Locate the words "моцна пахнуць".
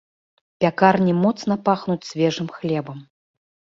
1.23-2.01